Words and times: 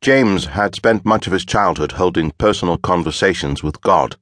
James 0.00 0.46
had 0.46 0.74
spent 0.74 1.04
much 1.04 1.26
of 1.26 1.32
his 1.34 1.44
childhood 1.44 1.92
holding 1.92 2.30
personal 2.30 2.78
conversations 2.78 3.62
with 3.62 3.80
God, 3.82 4.16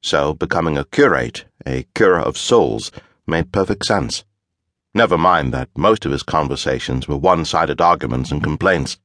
so 0.00 0.32
becoming 0.32 0.78
a 0.78 0.84
curate, 0.86 1.44
a 1.66 1.84
cure 1.94 2.18
of 2.18 2.38
souls, 2.38 2.90
made 3.26 3.52
perfect 3.52 3.84
sense. 3.84 4.24
Never 4.94 5.18
mind 5.18 5.52
that 5.52 5.76
most 5.76 6.06
of 6.06 6.12
his 6.12 6.22
conversations 6.22 7.08
were 7.08 7.16
one 7.18 7.44
sided 7.44 7.80
arguments 7.80 8.30
and 8.30 8.42
complaints. 8.42 8.96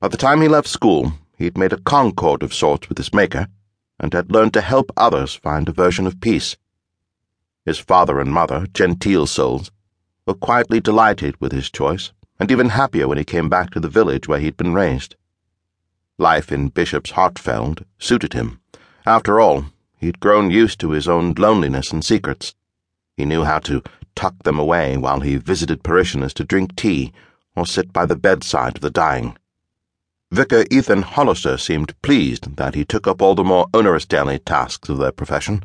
By 0.00 0.08
the 0.08 0.18
time 0.18 0.42
he 0.42 0.48
left 0.48 0.68
school, 0.68 1.12
he'd 1.38 1.56
made 1.56 1.72
a 1.72 1.80
concord 1.80 2.42
of 2.42 2.52
sorts 2.52 2.88
with 2.88 2.98
his 2.98 3.14
Maker 3.14 3.46
and 3.98 4.12
had 4.12 4.32
learned 4.32 4.52
to 4.54 4.60
help 4.60 4.90
others 4.96 5.34
find 5.34 5.68
a 5.68 5.72
version 5.72 6.06
of 6.06 6.20
peace. 6.20 6.56
His 7.64 7.78
father 7.78 8.20
and 8.20 8.32
mother, 8.32 8.66
genteel 8.74 9.26
souls, 9.26 9.70
were 10.26 10.34
quietly 10.34 10.80
delighted 10.80 11.40
with 11.40 11.52
his 11.52 11.70
choice 11.70 12.12
and 12.38 12.50
even 12.50 12.70
happier 12.70 13.08
when 13.08 13.18
he 13.18 13.24
came 13.24 13.48
back 13.48 13.70
to 13.70 13.80
the 13.80 13.88
village 13.88 14.28
where 14.28 14.40
he'd 14.40 14.56
been 14.56 14.74
raised. 14.74 15.14
Life 16.20 16.50
in 16.50 16.68
Bishop's 16.68 17.12
Hartfeld 17.12 17.84
suited 17.98 18.32
him. 18.32 18.60
After 19.06 19.38
all, 19.38 19.66
he'd 19.96 20.18
grown 20.18 20.50
used 20.50 20.80
to 20.80 20.90
his 20.90 21.06
own 21.06 21.32
loneliness 21.34 21.92
and 21.92 22.04
secrets. 22.04 22.56
He 23.16 23.24
knew 23.24 23.44
how 23.44 23.60
to 23.60 23.84
tuck 24.16 24.42
them 24.42 24.58
away 24.58 24.96
while 24.96 25.20
he 25.20 25.36
visited 25.36 25.84
parishioners 25.84 26.34
to 26.34 26.44
drink 26.44 26.74
tea 26.74 27.12
or 27.54 27.66
sit 27.66 27.92
by 27.92 28.04
the 28.04 28.16
bedside 28.16 28.74
of 28.74 28.82
the 28.82 28.90
dying. 28.90 29.36
Vicar 30.32 30.64
Ethan 30.72 31.02
Hollister 31.02 31.56
seemed 31.56 32.00
pleased 32.02 32.56
that 32.56 32.74
he 32.74 32.84
took 32.84 33.06
up 33.06 33.22
all 33.22 33.36
the 33.36 33.44
more 33.44 33.68
onerous 33.72 34.04
daily 34.04 34.40
tasks 34.40 34.88
of 34.88 34.98
their 34.98 35.12
profession, 35.12 35.62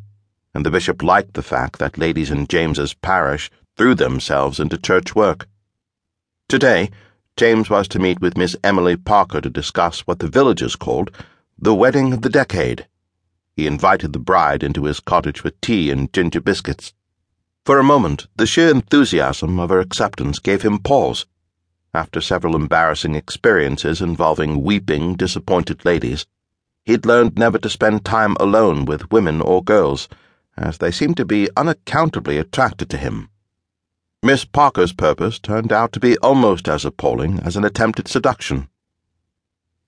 and 0.53 0.63
the 0.63 0.71
bishop 0.71 1.01
liked 1.01 1.33
the 1.33 1.41
fact 1.41 1.79
that 1.79 1.97
ladies 1.97 2.29
in 2.29 2.45
James's 2.45 2.93
parish 2.93 3.49
threw 3.75 3.95
themselves 3.95 4.59
into 4.59 4.77
church 4.77 5.15
work. 5.15 5.47
Today, 6.47 6.91
James 7.35 7.67
was 7.67 7.87
to 7.87 7.97
meet 7.97 8.21
with 8.21 8.37
Miss 8.37 8.55
Emily 8.63 8.95
Parker 8.95 9.41
to 9.41 9.49
discuss 9.49 10.01
what 10.01 10.19
the 10.19 10.27
villagers 10.27 10.75
called 10.75 11.09
the 11.57 11.73
wedding 11.73 12.13
of 12.13 12.21
the 12.21 12.29
decade. 12.29 12.87
He 13.55 13.65
invited 13.65 14.13
the 14.13 14.19
bride 14.19 14.61
into 14.61 14.85
his 14.85 14.99
cottage 14.99 15.39
for 15.39 15.49
tea 15.49 15.89
and 15.89 16.13
ginger 16.13 16.41
biscuits. 16.41 16.93
For 17.65 17.79
a 17.79 17.83
moment, 17.83 18.27
the 18.35 18.45
sheer 18.45 18.69
enthusiasm 18.69 19.59
of 19.59 19.71
her 19.71 19.79
acceptance 19.79 20.37
gave 20.37 20.61
him 20.61 20.77
pause. 20.77 21.25
After 21.91 22.21
several 22.21 22.55
embarrassing 22.55 23.15
experiences 23.15 23.99
involving 23.99 24.61
weeping, 24.61 25.15
disappointed 25.15 25.85
ladies, 25.85 26.27
he'd 26.85 27.05
learned 27.05 27.37
never 27.37 27.57
to 27.57 27.69
spend 27.69 28.05
time 28.05 28.35
alone 28.39 28.85
with 28.85 29.11
women 29.11 29.41
or 29.41 29.63
girls, 29.63 30.07
as 30.55 30.77
they 30.77 30.91
seemed 30.91 31.17
to 31.17 31.25
be 31.25 31.49
unaccountably 31.57 32.37
attracted 32.37 32.91
to 32.91 32.97
him. 32.97 33.29
Miss 34.25 34.45
Parker's 34.45 34.93
purpose 34.93 35.37
turned 35.37 35.73
out 35.73 35.91
to 35.91 35.99
be 35.99 36.17
almost 36.19 36.69
as 36.69 36.85
appalling 36.85 37.41
as 37.41 37.57
an 37.57 37.65
attempted 37.65 38.07
seduction. 38.07 38.69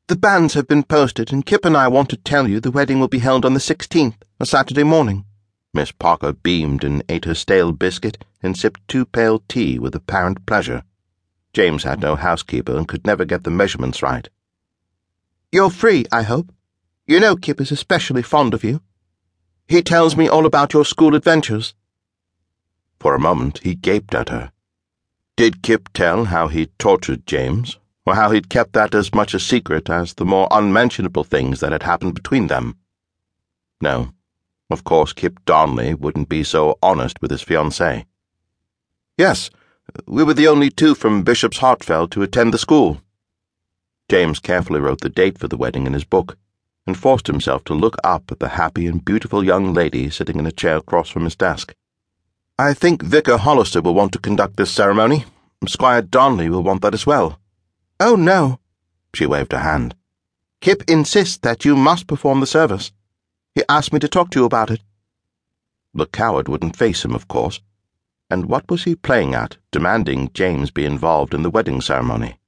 The 0.08 0.18
banns 0.18 0.56
have 0.56 0.68
been 0.68 0.84
posted, 0.84 1.32
and 1.32 1.46
Kip 1.46 1.64
and 1.64 1.78
I 1.78 1.88
want 1.88 2.10
to 2.10 2.18
tell 2.18 2.46
you 2.46 2.60
the 2.60 2.70
wedding 2.70 3.00
will 3.00 3.08
be 3.08 3.20
held 3.20 3.46
on 3.46 3.54
the 3.54 3.62
16th, 3.62 4.18
a 4.38 4.46
Saturday 4.46 4.84
morning. 4.84 5.24
Miss 5.74 5.94
Parker 5.94 6.34
beamed 6.34 6.84
and 6.84 7.02
ate 7.08 7.24
her 7.24 7.34
stale 7.34 7.72
biscuit 7.72 8.26
and 8.44 8.58
sipped 8.58 8.86
too 8.90 9.06
pale 9.06 9.42
tea 9.48 9.80
with 9.80 9.96
apparent 9.96 10.46
pleasure. 10.46 10.84
James 11.54 11.84
had 11.84 12.02
no 12.02 12.18
housekeeper 12.18 12.76
and 12.76 12.90
could 12.90 13.08
never 13.08 13.24
get 13.24 13.46
the 13.46 13.50
measurements 13.50 14.04
right. 14.04 14.28
You're 15.50 15.70
free, 15.70 16.08
I 16.12 16.24
hope. 16.24 16.52
You 17.08 17.22
know 17.22 17.38
Kip 17.38 17.62
is 17.62 17.72
especially 17.72 18.22
fond 18.22 18.54
of 18.54 18.66
you. 18.66 18.82
He 19.66 19.82
tells 19.82 20.18
me 20.18 20.28
all 20.28 20.46
about 20.46 20.74
your 20.74 20.84
school 20.84 21.16
adventures. 21.16 21.74
For 23.06 23.14
a 23.14 23.20
moment, 23.20 23.60
he 23.60 23.76
gaped 23.76 24.16
at 24.16 24.30
her. 24.30 24.52
Did 25.38 25.62
Kip 25.62 25.90
tell 25.94 26.26
how 26.26 26.48
he'd 26.48 26.72
tortured 26.80 27.28
James, 27.28 27.78
or 28.04 28.16
how 28.16 28.32
he'd 28.32 28.50
kept 28.50 28.74
that 28.74 28.96
as 28.96 29.14
much 29.14 29.36
a 29.36 29.40
secret 29.40 29.92
as 29.92 30.16
the 30.16 30.26
more 30.26 30.48
unmentionable 30.50 31.24
things 31.24 31.60
that 31.60 31.72
had 31.72 31.84
happened 31.84 32.16
between 32.16 32.48
them? 32.48 32.78
No, 33.80 34.12
of 34.72 34.84
course, 34.84 35.14
Kip 35.14 35.38
Darnley 35.46 35.94
wouldn't 35.94 36.30
be 36.30 36.44
so 36.44 36.80
honest 36.82 37.22
with 37.22 37.30
his 37.30 37.46
fiancée. 37.46 38.06
Yes, 39.20 39.52
we 40.08 40.24
were 40.24 40.34
the 40.34 40.48
only 40.48 40.72
two 40.72 40.96
from 40.96 41.22
Bishop's 41.22 41.60
Hartfeld 41.60 42.10
to 42.10 42.24
attend 42.24 42.56
the 42.56 42.58
school. 42.58 43.02
James 44.10 44.40
carefully 44.40 44.80
wrote 44.80 45.02
the 45.02 45.10
date 45.10 45.38
for 45.38 45.48
the 45.48 45.58
wedding 45.58 45.86
in 45.86 45.94
his 45.94 46.06
book 46.06 46.40
and 46.88 46.98
forced 46.98 47.28
himself 47.28 47.64
to 47.66 47.76
look 47.76 47.98
up 48.04 48.32
at 48.32 48.40
the 48.40 48.58
happy 48.58 48.88
and 48.88 49.06
beautiful 49.06 49.44
young 49.44 49.76
lady 49.76 50.10
sitting 50.10 50.40
in 50.40 50.48
a 50.48 50.52
chair 50.52 50.78
across 50.78 51.08
from 51.08 51.26
his 51.26 51.36
desk. 51.36 51.76
I 52.58 52.74
think 52.74 53.04
Vicar 53.04 53.36
Hollister 53.36 53.82
will 53.82 53.94
want 53.94 54.14
to 54.14 54.20
conduct 54.20 54.56
this 54.56 54.72
ceremony. 54.72 55.26
Squire 55.68 56.02
Darnley 56.02 56.50
will 56.50 56.64
want 56.64 56.82
that 56.84 56.94
as 56.94 57.06
well. 57.06 57.38
Oh, 58.00 58.16
no. 58.16 58.60
She 59.14 59.26
waved 59.26 59.52
a 59.52 59.60
hand. 59.60 59.94
Kip 60.62 60.84
insists 60.88 61.38
that 61.40 61.66
you 61.66 61.76
must 61.76 62.08
perform 62.08 62.40
the 62.40 62.48
service. 62.48 62.94
He 63.54 63.64
asked 63.68 63.92
me 63.92 64.00
to 64.00 64.08
talk 64.08 64.30
to 64.32 64.40
you 64.40 64.46
about 64.46 64.72
it. 64.72 64.80
The 65.94 66.06
coward 66.06 66.48
wouldn't 66.48 66.78
face 66.78 67.04
him, 67.04 67.14
of 67.14 67.28
course. 67.28 67.60
And 68.30 68.46
what 68.46 68.72
was 68.72 68.86
he 68.86 68.96
playing 68.96 69.36
at, 69.36 69.58
demanding 69.72 70.32
James 70.34 70.72
be 70.72 70.86
involved 70.86 71.34
in 71.34 71.44
the 71.44 71.50
wedding 71.50 71.82
ceremony? 71.82 72.40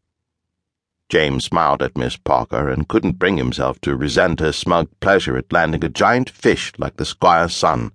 James 1.10 1.44
smiled 1.44 1.82
at 1.82 1.98
Miss 1.98 2.16
Parker 2.16 2.70
and 2.70 2.88
couldn't 2.88 3.20
bring 3.20 3.36
himself 3.36 3.80
to 3.82 3.96
resent 3.96 4.40
her 4.40 4.54
smug 4.54 4.88
pleasure 5.02 5.38
at 5.38 5.52
landing 5.52 5.84
a 5.84 5.90
giant 5.90 6.30
fish 6.30 6.72
like 6.78 6.96
the 6.96 7.06
squire's 7.06 7.54
son. 7.54 7.92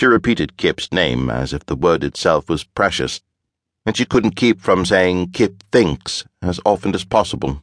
She 0.00 0.06
repeated 0.06 0.56
Kip's 0.56 0.90
name 0.92 1.28
as 1.28 1.52
if 1.52 1.66
the 1.66 1.76
word 1.76 2.02
itself 2.04 2.48
was 2.48 2.64
precious, 2.64 3.20
and 3.84 3.94
she 3.94 4.06
couldn't 4.06 4.34
keep 4.34 4.58
from 4.58 4.86
saying 4.86 5.32
Kip 5.32 5.62
thinks 5.70 6.24
as 6.40 6.58
often 6.64 6.94
as 6.94 7.04
possible. 7.04 7.62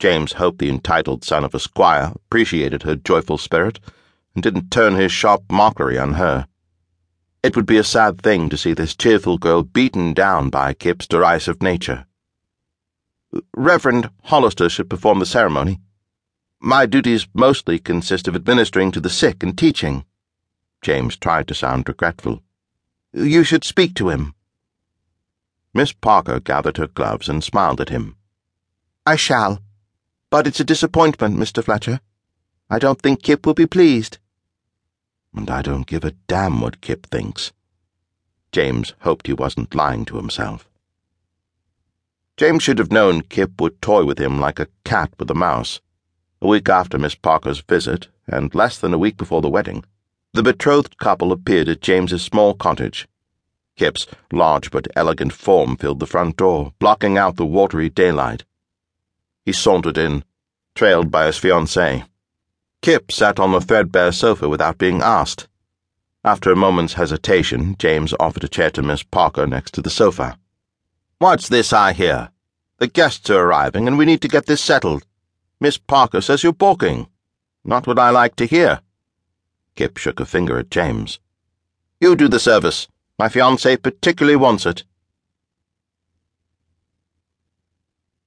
James 0.00 0.32
hoped 0.32 0.58
the 0.58 0.68
entitled 0.68 1.22
son 1.22 1.44
of 1.44 1.54
a 1.54 1.60
squire 1.60 2.10
appreciated 2.16 2.82
her 2.82 2.96
joyful 2.96 3.38
spirit 3.38 3.78
and 4.34 4.42
didn't 4.42 4.72
turn 4.72 4.96
his 4.96 5.12
sharp 5.12 5.44
mockery 5.48 5.96
on 5.96 6.14
her. 6.14 6.48
It 7.44 7.54
would 7.54 7.64
be 7.64 7.78
a 7.78 7.84
sad 7.84 8.20
thing 8.20 8.48
to 8.48 8.56
see 8.56 8.72
this 8.72 8.96
cheerful 8.96 9.38
girl 9.38 9.62
beaten 9.62 10.14
down 10.14 10.50
by 10.50 10.74
Kip's 10.74 11.06
derisive 11.06 11.62
nature. 11.62 12.06
Reverend 13.56 14.10
Hollister 14.24 14.68
should 14.68 14.90
perform 14.90 15.20
the 15.20 15.26
ceremony. 15.26 15.78
My 16.58 16.86
duties 16.86 17.28
mostly 17.32 17.78
consist 17.78 18.26
of 18.26 18.34
administering 18.34 18.90
to 18.90 19.00
the 19.00 19.08
sick 19.08 19.44
and 19.44 19.56
teaching. 19.56 20.04
James 20.82 21.16
tried 21.16 21.48
to 21.48 21.54
sound 21.54 21.88
regretful. 21.88 22.42
You 23.12 23.44
should 23.44 23.64
speak 23.64 23.94
to 23.94 24.10
him. 24.10 24.34
Miss 25.72 25.92
Parker 25.92 26.40
gathered 26.40 26.76
her 26.76 26.86
gloves 26.86 27.28
and 27.28 27.42
smiled 27.42 27.80
at 27.80 27.90
him. 27.90 28.16
I 29.04 29.16
shall. 29.16 29.60
But 30.30 30.46
it's 30.46 30.60
a 30.60 30.64
disappointment, 30.64 31.36
Mr. 31.36 31.62
Fletcher. 31.62 32.00
I 32.68 32.78
don't 32.78 33.00
think 33.00 33.22
Kip 33.22 33.46
will 33.46 33.54
be 33.54 33.66
pleased. 33.66 34.18
And 35.34 35.50
I 35.50 35.62
don't 35.62 35.86
give 35.86 36.04
a 36.04 36.14
damn 36.26 36.60
what 36.60 36.80
Kip 36.80 37.06
thinks. 37.06 37.52
James 38.52 38.94
hoped 39.00 39.26
he 39.26 39.32
wasn't 39.32 39.74
lying 39.74 40.04
to 40.06 40.16
himself. 40.16 40.68
James 42.36 42.62
should 42.62 42.78
have 42.78 42.92
known 42.92 43.22
Kip 43.22 43.60
would 43.60 43.80
toy 43.80 44.04
with 44.04 44.18
him 44.18 44.40
like 44.40 44.58
a 44.58 44.68
cat 44.84 45.12
with 45.18 45.30
a 45.30 45.34
mouse. 45.34 45.80
A 46.42 46.46
week 46.46 46.68
after 46.68 46.98
Miss 46.98 47.14
Parker's 47.14 47.60
visit, 47.60 48.08
and 48.26 48.54
less 48.54 48.78
than 48.78 48.92
a 48.92 48.98
week 48.98 49.16
before 49.16 49.40
the 49.40 49.48
wedding, 49.48 49.84
the 50.36 50.42
betrothed 50.42 50.98
couple 50.98 51.32
appeared 51.32 51.66
at 51.66 51.80
James's 51.80 52.22
small 52.22 52.52
cottage. 52.52 53.08
Kip's 53.74 54.06
large 54.30 54.70
but 54.70 54.86
elegant 54.94 55.32
form 55.32 55.78
filled 55.78 55.98
the 55.98 56.06
front 56.06 56.36
door, 56.36 56.74
blocking 56.78 57.16
out 57.16 57.36
the 57.36 57.46
watery 57.46 57.88
daylight. 57.88 58.44
He 59.46 59.52
sauntered 59.52 59.96
in, 59.96 60.24
trailed 60.74 61.10
by 61.10 61.24
his 61.24 61.36
fiancée. 61.36 62.06
Kip 62.82 63.10
sat 63.10 63.40
on 63.40 63.52
the 63.52 63.62
threadbare 63.62 64.12
sofa 64.12 64.46
without 64.46 64.76
being 64.76 65.00
asked. 65.00 65.48
After 66.22 66.52
a 66.52 66.56
moment's 66.56 66.94
hesitation, 66.94 67.74
James 67.78 68.12
offered 68.20 68.44
a 68.44 68.48
chair 68.48 68.70
to 68.72 68.82
Miss 68.82 69.02
Parker 69.02 69.46
next 69.46 69.72
to 69.72 69.80
the 69.80 69.88
sofa. 69.88 70.38
What's 71.18 71.48
this 71.48 71.72
I 71.72 71.94
hear? 71.94 72.28
The 72.76 72.88
guests 72.88 73.30
are 73.30 73.42
arriving, 73.42 73.88
and 73.88 73.96
we 73.96 74.04
need 74.04 74.20
to 74.20 74.28
get 74.28 74.44
this 74.44 74.60
settled. 74.60 75.06
Miss 75.60 75.78
Parker 75.78 76.20
says 76.20 76.42
you're 76.42 76.52
balking. 76.52 77.06
Not 77.64 77.86
what 77.86 77.98
I 77.98 78.10
like 78.10 78.36
to 78.36 78.44
hear. 78.44 78.80
Kip 79.76 79.98
shook 79.98 80.20
a 80.20 80.24
finger 80.24 80.58
at 80.58 80.70
James. 80.70 81.20
You 82.00 82.16
do 82.16 82.28
the 82.28 82.40
service. 82.40 82.88
My 83.18 83.28
fiancée 83.28 83.80
particularly 83.80 84.36
wants 84.36 84.64
it. 84.64 84.84